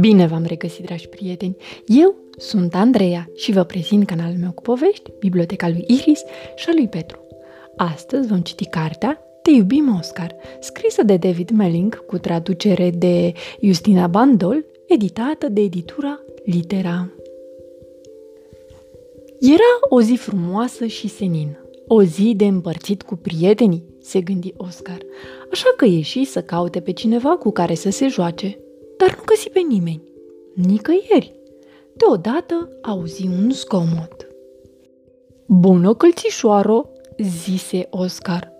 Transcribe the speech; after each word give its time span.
Bine 0.00 0.26
v-am 0.26 0.44
regăsit, 0.46 0.84
dragi 0.84 1.08
prieteni! 1.08 1.56
Eu 1.86 2.14
sunt 2.36 2.74
Andreea 2.74 3.30
și 3.34 3.52
vă 3.52 3.62
prezint 3.62 4.06
canalul 4.06 4.36
meu 4.40 4.50
cu 4.50 4.62
povești, 4.62 5.12
Biblioteca 5.18 5.68
lui 5.68 5.84
Iris 5.86 6.22
și 6.54 6.68
a 6.68 6.72
lui 6.74 6.88
Petru. 6.88 7.18
Astăzi 7.76 8.28
vom 8.28 8.40
citi 8.40 8.66
cartea 8.66 9.18
Te 9.42 9.50
iubim, 9.50 9.96
Oscar, 9.98 10.36
scrisă 10.60 11.02
de 11.02 11.16
David 11.16 11.50
Melling 11.50 12.06
cu 12.06 12.18
traducere 12.18 12.90
de 12.90 13.32
Justina 13.60 14.06
Bandol, 14.06 14.64
editată 14.86 15.48
de 15.48 15.60
editura 15.60 16.20
Litera. 16.44 17.10
Era 19.40 19.88
o 19.88 20.00
zi 20.00 20.16
frumoasă 20.16 20.86
și 20.86 21.08
senină. 21.08 21.58
O 21.86 22.02
zi 22.02 22.34
de 22.36 22.44
împărțit 22.44 23.02
cu 23.02 23.16
prietenii, 23.16 23.84
se 24.04 24.20
gândi 24.20 24.54
Oscar, 24.56 24.98
așa 25.52 25.68
că 25.76 25.84
ieși 25.84 26.24
să 26.24 26.42
caute 26.42 26.80
pe 26.80 26.92
cineva 26.92 27.36
cu 27.36 27.50
care 27.50 27.74
să 27.74 27.90
se 27.90 28.08
joace 28.08 28.58
dar 28.96 29.14
nu 29.16 29.22
găsi 29.24 29.50
pe 29.50 29.60
nimeni. 29.68 30.02
Nicăieri. 30.54 31.32
Deodată 31.92 32.68
auzi 32.82 33.26
un 33.26 33.50
zgomot. 33.50 34.26
Bună, 35.46 35.94
călțișoară, 35.94 36.88
zise 37.18 37.86
Oscar. 37.90 38.52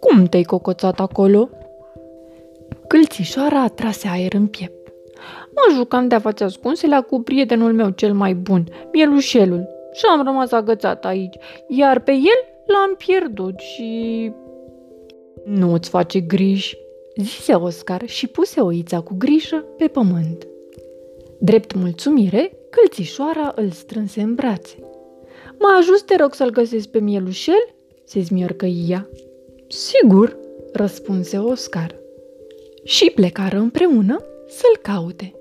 Cum 0.00 0.24
te-ai 0.24 0.42
cocoțat 0.42 1.00
acolo? 1.00 1.48
Călțișoara 2.88 3.68
trase 3.68 4.08
aer 4.08 4.32
în 4.32 4.46
piept. 4.46 4.92
Mă 5.50 5.74
jucam 5.74 6.08
de-a 6.08 6.18
fața 6.18 6.44
ascunselea 6.44 7.00
cu 7.00 7.20
prietenul 7.20 7.72
meu 7.72 7.90
cel 7.90 8.14
mai 8.14 8.34
bun, 8.34 8.68
mielușelul, 8.92 9.68
și 9.92 10.04
am 10.10 10.24
rămas 10.24 10.52
agățat 10.52 11.04
aici, 11.04 11.36
iar 11.68 12.00
pe 12.00 12.10
el 12.12 12.40
l-am 12.66 12.94
pierdut 12.96 13.58
și... 13.58 14.32
Nu-ți 15.44 15.88
face 15.88 16.20
griji, 16.20 16.76
zise 17.16 17.52
Oscar 17.52 18.02
și 18.06 18.26
puse 18.26 18.60
oița 18.60 19.00
cu 19.00 19.14
grijă 19.18 19.64
pe 19.76 19.86
pământ. 19.86 20.46
Drept 21.38 21.74
mulțumire, 21.74 22.52
călțișoara 22.70 23.52
îl 23.56 23.70
strânse 23.70 24.20
în 24.20 24.34
brațe. 24.34 24.76
Mă 25.58 25.76
ajut, 25.78 26.02
te 26.02 26.16
rog 26.16 26.34
să-l 26.34 26.50
găsesc 26.50 26.88
pe 26.88 26.98
mielușel?" 26.98 27.74
se 28.04 28.20
zmiorcăia. 28.20 29.08
Sigur, 29.66 30.38
răspunse 30.72 31.38
Oscar. 31.38 31.94
Și 32.84 33.10
plecară 33.14 33.58
împreună 33.58 34.24
să-l 34.46 34.76
caute. 34.82 35.34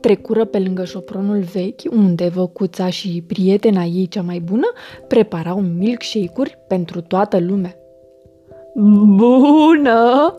Trecură 0.00 0.44
pe 0.44 0.58
lângă 0.58 0.84
șopronul 0.84 1.40
vechi, 1.40 1.80
unde 1.90 2.28
văcuța 2.28 2.90
și 2.90 3.24
prietena 3.26 3.82
ei 3.82 4.06
cea 4.06 4.22
mai 4.22 4.38
bună 4.38 4.72
preparau 5.08 5.60
milkshake-uri 5.60 6.58
pentru 6.68 7.00
toată 7.00 7.38
lumea. 7.38 7.76
Bună! 8.74 10.34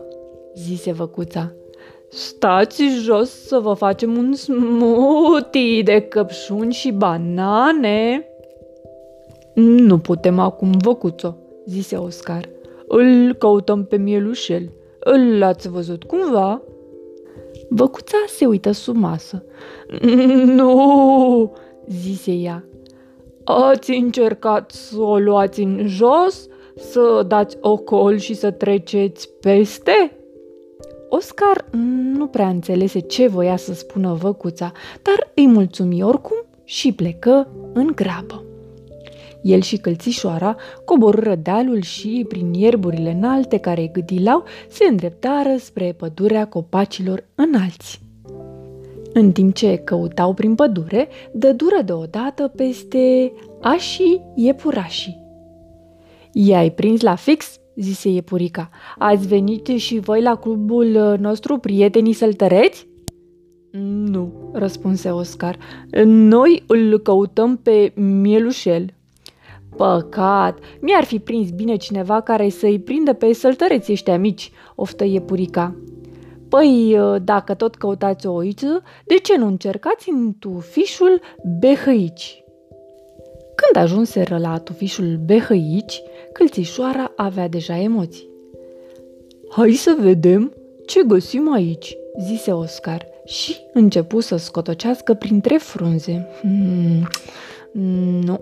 zise 0.54 0.92
văcuța. 0.92 1.52
Stați 2.08 2.82
jos 3.02 3.30
să 3.30 3.58
vă 3.58 3.72
facem 3.72 4.16
un 4.16 4.34
smoothie 4.34 5.82
de 5.82 6.00
căpșuni 6.00 6.72
și 6.72 6.92
banane. 6.92 8.26
Nu 9.54 9.98
putem 9.98 10.38
acum, 10.38 10.70
văcuțo, 10.82 11.36
zise 11.66 11.96
Oscar. 11.96 12.48
Îl 12.86 13.34
căutăm 13.34 13.84
pe 13.84 13.96
mielușel. 13.96 14.72
Îl 14.98 15.42
ați 15.42 15.68
văzut 15.68 16.04
cumva? 16.04 16.62
Văcuța 17.68 18.16
se 18.26 18.46
uită 18.46 18.72
sub 18.72 18.96
masă. 18.96 19.44
Nu, 20.44 21.52
zise 21.88 22.32
ea. 22.32 22.64
Ați 23.44 23.90
încercat 23.90 24.70
să 24.70 25.00
o 25.00 25.18
luați 25.18 25.60
în 25.60 25.86
jos, 25.86 26.48
să 26.76 27.24
dați 27.26 27.56
ocol 27.60 28.16
și 28.16 28.34
să 28.34 28.50
treceți 28.50 29.28
peste? 29.40 30.16
Oscar 31.08 31.64
nu 32.16 32.26
prea 32.26 32.48
înțelese 32.48 32.98
ce 32.98 33.26
voia 33.26 33.56
să 33.56 33.74
spună 33.74 34.12
văcuța, 34.12 34.72
dar 35.02 35.30
îi 35.34 35.46
mulțumi 35.46 36.02
oricum 36.02 36.44
și 36.64 36.92
plecă 36.92 37.48
în 37.72 37.92
grabă. 37.94 38.44
El 39.42 39.60
și 39.60 39.76
călțișoara 39.76 40.56
coborâră 40.84 41.34
dealul 41.34 41.80
și, 41.80 42.24
prin 42.28 42.52
ierburile 42.52 43.10
înalte 43.10 43.58
care 43.58 43.80
îi 43.80 43.90
gâdilau, 43.92 44.44
se 44.68 44.84
îndreptară 44.84 45.56
spre 45.58 45.94
pădurea 45.98 46.46
copacilor 46.46 47.24
înalți. 47.34 48.00
În 49.12 49.32
timp 49.32 49.54
ce 49.54 49.76
căutau 49.76 50.34
prin 50.34 50.54
pădure, 50.54 51.08
dădură 51.32 51.82
deodată 51.84 52.52
peste 52.56 53.32
așii 53.60 54.22
iepurașii. 54.34 55.25
I-ai 56.38 56.70
prins 56.70 57.00
la 57.00 57.14
fix?" 57.14 57.60
zise 57.76 58.08
iepurica. 58.08 58.68
Ați 58.98 59.26
venit 59.26 59.66
și 59.66 59.98
voi 59.98 60.22
la 60.22 60.34
clubul 60.34 60.94
uh, 60.94 61.18
nostru 61.18 61.56
prietenii 61.56 62.12
săltăreți? 62.12 62.88
Nu, 64.10 64.50
răspunse 64.52 65.10
Oscar. 65.10 65.58
Noi 66.04 66.62
îl 66.66 66.98
căutăm 66.98 67.56
pe 67.56 67.92
Mielușel. 67.96 68.94
Păcat, 69.76 70.58
mi-ar 70.80 71.04
fi 71.04 71.18
prins 71.18 71.50
bine 71.50 71.76
cineva 71.76 72.20
care 72.20 72.48
să-i 72.48 72.80
prindă 72.80 73.12
pe 73.12 73.32
săltăreți 73.32 73.92
ăștia 73.92 74.18
mici, 74.18 74.50
oftă 74.74 75.04
iepurica. 75.04 75.76
Păi, 76.48 76.98
uh, 76.98 77.16
dacă 77.22 77.54
tot 77.54 77.74
căutați 77.74 78.26
o 78.26 78.32
oiță, 78.32 78.82
de 79.04 79.14
ce 79.14 79.36
nu 79.36 79.46
încercați 79.46 80.10
în 80.10 80.34
tufișul 80.38 81.20
behăici? 81.58 82.44
Când 83.54 83.84
ajunseră 83.84 84.38
la 84.38 84.58
tufișul 84.58 85.20
behăici, 85.24 86.02
Câlțișoara 86.36 87.12
avea 87.16 87.48
deja 87.48 87.78
emoții. 87.78 88.28
Hai 89.48 89.72
să 89.72 89.96
vedem 90.00 90.52
ce 90.86 91.02
găsim 91.06 91.52
aici, 91.52 91.96
zise 92.20 92.52
Oscar 92.52 93.06
și 93.24 93.56
începu 93.72 94.20
să 94.20 94.36
scotocească 94.36 95.14
printre 95.14 95.56
frunze. 95.56 96.28
Hmm, 96.40 97.08
nu. 98.24 98.40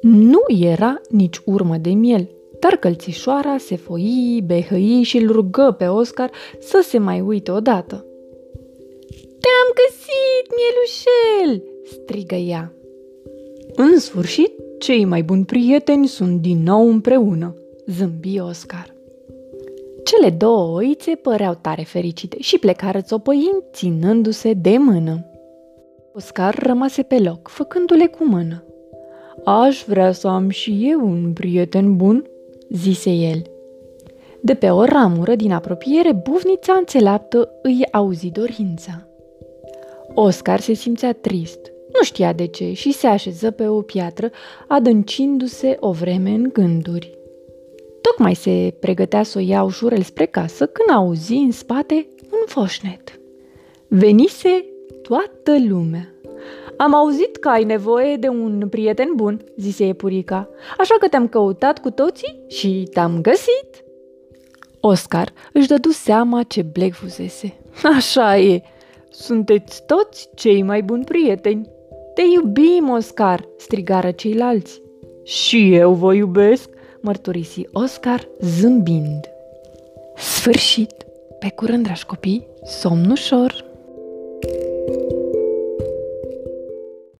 Nu 0.00 0.40
era 0.60 1.00
nici 1.08 1.40
urmă 1.44 1.76
de 1.76 1.90
miel, 1.90 2.28
dar 2.60 2.76
călțișoara 2.76 3.56
se 3.58 3.76
foi, 3.76 4.42
behăi 4.46 5.02
și 5.02 5.16
îl 5.16 5.32
rugă 5.32 5.74
pe 5.78 5.86
Oscar 5.86 6.30
să 6.58 6.80
se 6.84 6.98
mai 6.98 7.20
uite 7.20 7.50
odată. 7.50 8.06
Te-am 9.40 9.68
găsit, 9.74 10.46
mielușel!" 10.56 11.62
strigă 11.84 12.34
ea. 12.34 12.72
În 13.74 13.98
sfârșit, 13.98 14.52
cei 14.78 15.04
mai 15.04 15.22
buni 15.22 15.44
prieteni 15.44 16.06
sunt 16.06 16.40
din 16.40 16.62
nou 16.62 16.88
împreună, 16.88 17.54
zâmbi 17.86 18.40
Oscar. 18.40 18.94
Cele 20.04 20.30
două 20.30 20.76
oițe 20.76 21.14
păreau 21.14 21.54
tare 21.60 21.82
fericite 21.82 22.36
și 22.40 22.58
plecară 22.58 23.00
țopăind, 23.00 23.62
ținându-se 23.72 24.52
de 24.52 24.76
mână. 24.78 25.24
Oscar 26.14 26.54
rămase 26.54 27.02
pe 27.02 27.18
loc, 27.18 27.48
făcându-le 27.48 28.06
cu 28.06 28.24
mână. 28.24 28.64
Aș 29.44 29.84
vrea 29.86 30.12
să 30.12 30.28
am 30.28 30.48
și 30.48 30.78
eu 30.90 31.00
un 31.00 31.32
prieten 31.32 31.96
bun, 31.96 32.24
zise 32.70 33.10
el. 33.10 33.42
De 34.40 34.54
pe 34.54 34.70
o 34.70 34.84
ramură 34.84 35.34
din 35.34 35.52
apropiere, 35.52 36.12
bufnița 36.12 36.72
înțeleaptă 36.78 37.50
îi 37.62 37.88
auzi 37.90 38.30
dorința. 38.30 39.06
Oscar 40.14 40.60
se 40.60 40.72
simțea 40.72 41.12
trist, 41.12 41.72
nu 41.98 42.04
știa 42.04 42.32
de 42.32 42.46
ce 42.46 42.72
și 42.72 42.92
se 42.92 43.06
așeză 43.06 43.50
pe 43.50 43.66
o 43.66 43.80
piatră, 43.80 44.30
adâncindu-se 44.68 45.76
o 45.80 45.92
vreme 45.92 46.30
în 46.30 46.50
gânduri. 46.52 47.18
Tocmai 48.00 48.34
se 48.34 48.74
pregătea 48.80 49.22
să 49.22 49.38
o 49.38 49.40
ia 49.40 49.62
ușurel 49.62 50.02
spre 50.02 50.26
casă 50.26 50.66
când 50.66 50.96
auzi 50.96 51.34
în 51.34 51.52
spate 51.52 52.06
un 52.30 52.46
foșnet. 52.46 53.20
Venise 53.88 54.64
toată 55.02 55.56
lumea. 55.68 56.12
Am 56.76 56.94
auzit 56.94 57.36
că 57.36 57.48
ai 57.48 57.64
nevoie 57.64 58.16
de 58.16 58.28
un 58.28 58.66
prieten 58.70 59.12
bun, 59.14 59.44
zise 59.56 59.86
Epurica, 59.86 60.48
așa 60.78 60.94
că 60.98 61.08
te-am 61.08 61.28
căutat 61.28 61.78
cu 61.78 61.90
toții 61.90 62.40
și 62.48 62.88
te-am 62.92 63.20
găsit. 63.20 63.84
Oscar 64.80 65.32
își 65.52 65.68
dădu 65.68 65.90
seama 65.90 66.42
ce 66.42 66.62
blec 66.62 66.92
fusese. 66.92 67.60
Așa 67.96 68.38
e, 68.38 68.62
sunteți 69.10 69.86
toți 69.86 70.28
cei 70.34 70.62
mai 70.62 70.82
buni 70.82 71.04
prieteni. 71.04 71.76
Te 72.18 72.24
iubim, 72.24 72.88
Oscar!" 72.88 73.48
strigară 73.56 74.10
ceilalți. 74.10 74.82
Și 75.24 75.74
eu 75.74 75.92
vă 75.92 76.14
iubesc!" 76.14 76.70
mărturisi 77.00 77.62
Oscar 77.72 78.28
zâmbind. 78.40 79.28
Sfârșit! 80.16 80.92
Pe 81.38 81.50
curând, 81.50 81.82
dragi 81.82 82.04
copii, 82.04 82.46
somn 82.64 83.10
ușor! 83.10 83.64